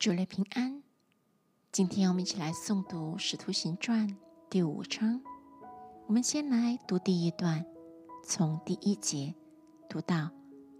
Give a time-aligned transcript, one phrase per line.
[0.00, 0.82] 主内平安。
[1.70, 4.08] 今天我们一起来诵读《使徒行传》
[4.48, 5.20] 第五章。
[6.06, 7.66] 我们先来读第一段，
[8.24, 9.34] 从第一节
[9.90, 10.30] 读到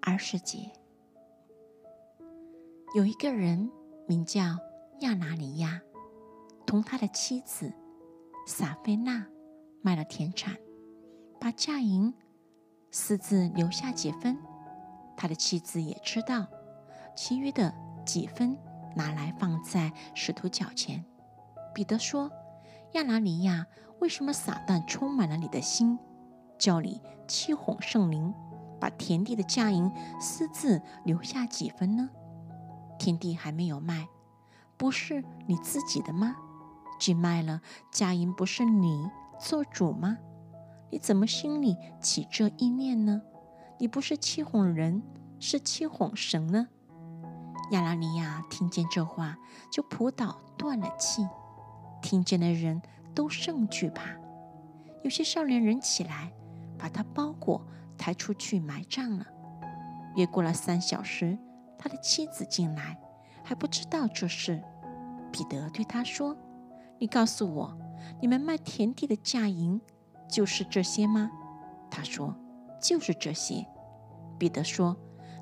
[0.01, 0.73] 二十节。
[2.95, 3.71] 有一个人
[4.09, 4.57] 名叫
[5.01, 5.83] 亚拿尼亚，
[6.65, 7.71] 同他的妻子
[8.47, 9.27] 撒菲娜
[9.83, 10.57] 卖了田产，
[11.39, 12.15] 把价银
[12.91, 14.39] 私自留下几分。
[15.15, 16.47] 他的妻子也知道，
[17.15, 17.71] 其余的
[18.07, 18.57] 几分。
[18.95, 21.05] 拿来放在使徒脚前。
[21.75, 22.31] 彼得说
[22.95, 23.67] ：“亚拿尼亚，
[24.01, 25.99] 为什么撒旦充满了你的心，
[26.59, 28.35] 叫你欺哄圣灵，
[28.81, 32.11] 把田地的价银私自留下几分呢？
[32.99, 34.09] 田地还没有卖，
[34.77, 36.37] 不是你自己的吗？
[36.99, 37.61] 既卖了，
[37.93, 40.19] 价银不是你做主吗？
[40.91, 43.23] 你怎么心里起这意念呢？
[43.79, 45.03] 你不是欺哄人，
[45.39, 46.69] 是欺哄神呢？”
[47.71, 49.37] 亚拉尼亚听见这话，
[49.71, 51.27] 就扑倒断了气。
[52.03, 52.83] 听见的人
[53.15, 54.11] 都甚惧怕。
[55.05, 56.33] 有些少年人起来，
[56.77, 57.65] 把他包裹
[57.97, 59.25] 抬出去埋葬了。
[60.17, 61.39] 约过了三小时，
[61.79, 62.99] 他的妻子进来，
[63.45, 64.61] 还不知道这事。
[65.31, 66.37] 彼得对他说
[66.99, 67.79] ：“你告诉我，
[68.21, 69.81] 你们卖田地的价银
[70.29, 71.31] 就是这些吗？”
[71.89, 72.35] 他说
[72.83, 73.65] ：“就是这些。”
[74.39, 74.97] 彼得说。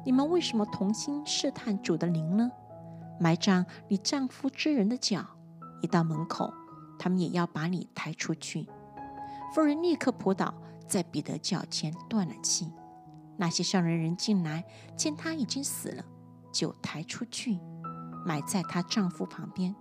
[0.05, 2.51] 你们为什么同心试探主的灵呢？
[3.21, 5.27] 埋葬你丈夫之人的脚，
[5.83, 6.53] 一到门口，
[6.99, 8.69] 他们也要把你抬出去。
[9.55, 10.55] 妇人立刻扑倒
[10.87, 12.73] 在彼得脚前，断了气。
[13.37, 14.65] 那些上人人进来，
[14.97, 16.05] 见他已经死了，
[16.53, 17.59] 就抬出去，
[18.25, 19.75] 埋在她丈夫旁边。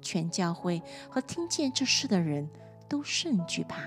[0.00, 2.48] 全教会和听见这事的人
[2.88, 3.82] 都甚惧怕。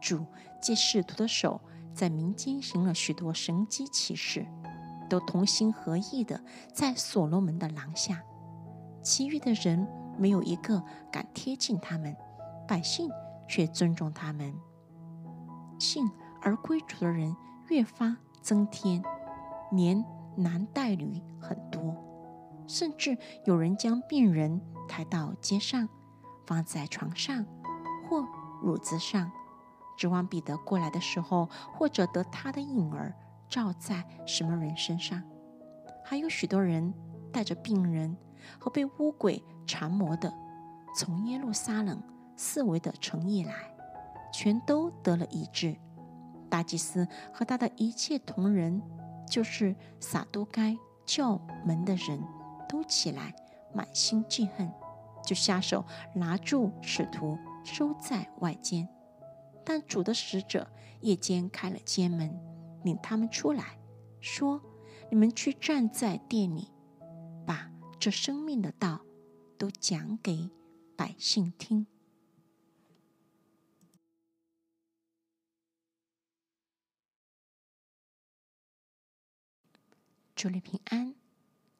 [0.00, 0.24] 主
[0.60, 1.60] 借使徒的手。
[1.98, 4.46] 在民间行了许多神机奇事，
[5.10, 6.40] 都同心合意的
[6.72, 8.22] 在所罗门的廊下，
[9.02, 9.84] 其余的人
[10.16, 12.16] 没有一个敢贴近他们，
[12.68, 13.10] 百姓
[13.48, 14.54] 却尊重他们。
[15.80, 16.08] 信
[16.40, 17.34] 而归主的人
[17.66, 19.02] 越发增添，
[19.72, 20.04] 连
[20.36, 21.96] 男带女很多，
[22.68, 25.88] 甚至有人将病人抬到街上，
[26.46, 27.44] 放在床上
[28.08, 28.24] 或
[28.62, 29.32] 褥子上。
[29.98, 33.12] 指望彼得过来的时候，或者得他的影儿
[33.48, 35.22] 照在什么人身上。
[36.04, 36.94] 还有许多人
[37.32, 38.16] 带着病人
[38.58, 40.32] 和被污鬼缠磨的，
[40.96, 42.00] 从耶路撒冷
[42.36, 43.52] 四围的城邑来，
[44.32, 45.76] 全都得了医治。
[46.48, 48.80] 大祭司和他的一切同人，
[49.28, 52.22] 就是撒都该教门的人
[52.68, 53.34] 都起来，
[53.74, 54.72] 满心记恨，
[55.26, 55.84] 就下手
[56.14, 58.88] 拿住使徒，收在外间。
[59.68, 62.34] 但主的使者夜间开了街门，
[62.84, 63.78] 领他们出来，
[64.18, 64.62] 说
[65.12, 66.72] ：“你们去站在店里，
[67.46, 67.70] 把
[68.00, 69.04] 这生命的道
[69.58, 70.48] 都讲给
[70.96, 71.86] 百姓听。”
[80.34, 81.14] 祝你平安。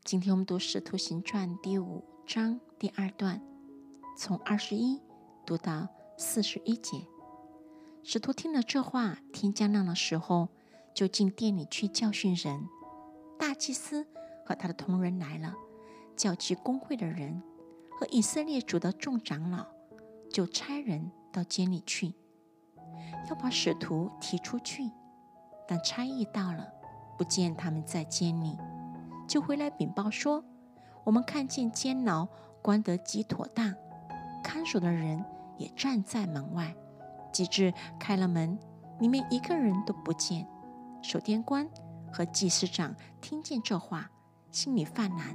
[0.05, 3.43] 今天我们读《使徒行传》第五章第二段，
[4.15, 5.01] 从二十一
[5.47, 5.89] 读到
[6.19, 7.07] 四十一节。
[8.11, 10.49] 使徒听了这话，天将亮的时候，
[10.95, 12.67] 就进店里去教训人。
[13.39, 14.07] 大祭司
[14.47, 15.55] 和他的同人来了，
[16.17, 17.43] 叫其公会的人
[17.91, 19.67] 和以色列主的众长老，
[20.33, 22.15] 就差人到监里去，
[23.29, 24.91] 要把使徒提出去。
[25.69, 26.67] 但差役到了，
[27.19, 28.57] 不见他们在监里，
[29.29, 30.43] 就回来禀报说
[31.05, 32.27] ：“我们看见监牢
[32.63, 33.75] 关得极妥当，
[34.43, 35.23] 看守的人
[35.59, 36.75] 也站在门外。”
[37.39, 38.59] 及至开了门，
[38.99, 40.45] 里面一个人都不见。
[41.01, 41.71] 守殿官
[42.13, 44.11] 和祭司长听见这话，
[44.51, 45.33] 心里犯难，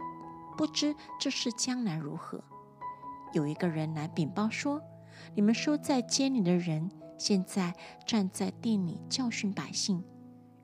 [0.58, 2.44] 不知这事将来如何。
[3.32, 4.82] 有一个人来禀报说
[5.34, 7.74] ：“你们收在监里的人，现在
[8.06, 10.04] 站在店里教训百姓。”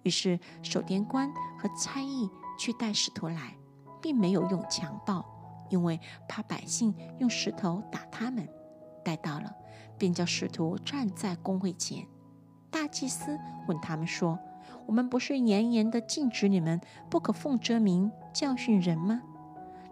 [0.03, 2.29] 于是守殿官和差役
[2.59, 3.56] 去带使徒来，
[4.01, 5.23] 并没有用强暴，
[5.69, 5.97] 因为
[6.27, 8.45] 怕百姓用石头打他们。
[9.06, 9.56] 带到了。
[10.00, 12.07] 便叫使徒站在公会前。
[12.72, 13.38] 大祭司
[13.68, 14.40] 问他们说
[14.88, 16.80] ：“我们不是严严的禁止你们
[17.10, 19.22] 不可奉这名教训人吗？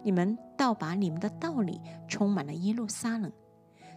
[0.04, 3.32] 你们倒把你们的道理充满了耶路撒冷，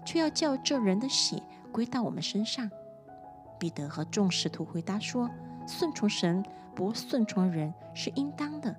[0.05, 1.41] 却要叫这人的血
[1.71, 2.69] 归到我们身上。”
[3.61, 5.31] 彼得和众使徒回答说
[5.69, 6.43] ：“顺从神，
[6.75, 8.75] 不顺从人是应当的。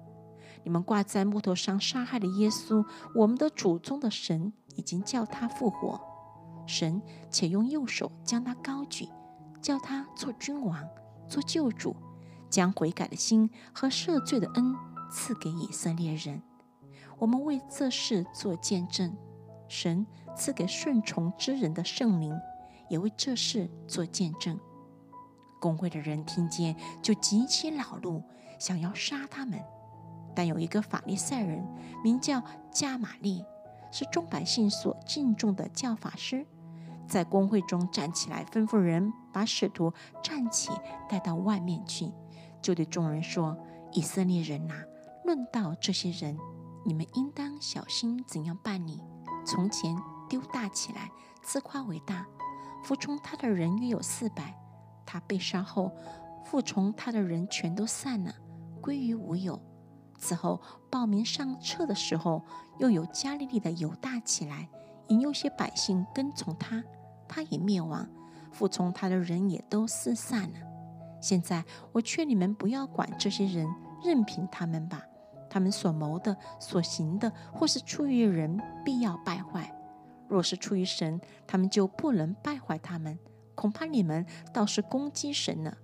[0.63, 2.83] 你们挂在木头上杀害了耶稣，
[3.15, 6.01] 我们的祖宗的神已经叫他复活。”
[6.71, 9.09] 神且用右手将他高举，
[9.61, 10.87] 叫他做君王、
[11.27, 11.93] 做救主，
[12.49, 14.73] 将悔改的心和赦罪的恩
[15.11, 16.41] 赐给以色列人。
[17.19, 19.15] 我们为这事做见证。
[19.67, 22.33] 神赐给顺从之人的圣灵，
[22.89, 24.59] 也为这事做见证。
[25.61, 28.23] 公会的人听见，就极其恼怒，
[28.59, 29.61] 想要杀他们。
[30.35, 31.65] 但有一个法利赛人，
[32.03, 32.41] 名叫
[32.71, 33.45] 加玛利，
[33.91, 36.45] 是众百姓所敬重的教法师，
[37.11, 39.91] 在公会中站起来，吩咐人把使徒
[40.23, 40.71] 站起，
[41.09, 42.09] 带到外面去，
[42.61, 43.57] 就对众人说
[43.91, 44.75] ：“以色列人呐，
[45.25, 46.37] 论到这些人，
[46.85, 49.01] 你们应当小心怎样办理。
[49.45, 49.93] 从前
[50.29, 51.11] 丢大起来，
[51.41, 52.25] 自夸为大，
[52.81, 54.57] 服从他的人约有四百。
[55.05, 55.91] 他被杀后，
[56.45, 58.33] 服从他的人全都散了，
[58.81, 59.61] 归于无有。”
[60.17, 62.41] 此后报名上册的时候，
[62.77, 64.69] 又有加利利的犹大起来，
[65.09, 66.81] 引诱些百姓跟从他，
[67.31, 68.05] 他也灭亡，
[68.51, 70.59] 服从他的人也都四散了。
[71.21, 71.63] 现在
[71.93, 73.65] 我劝你们不要管这些人，
[74.03, 75.01] 任凭他们吧。
[75.49, 79.63] 他们所谋的、所行的，或是出于人，必要败坏；
[80.27, 83.17] 若是出于神，他们就不能败坏他们。
[83.55, 85.77] 恐怕你们倒是攻击神了。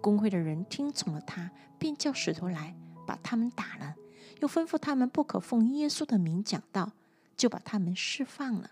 [0.00, 2.74] 公会的人听从了他，便叫使徒来。
[3.04, 3.96] 把他们打了，
[4.40, 6.92] 又吩咐他们不可奉耶稣的名讲道，
[7.36, 8.70] 就把他们释放了。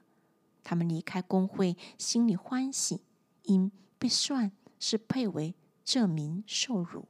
[0.70, 3.02] 他们离开工会，心里欢喜，
[3.42, 7.08] 因被算是配为这名受辱。